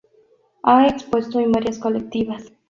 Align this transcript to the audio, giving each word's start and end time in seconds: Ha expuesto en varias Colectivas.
Ha 0.63 0.87
expuesto 0.87 1.39
en 1.39 1.51
varias 1.51 1.77
Colectivas. 1.77 2.51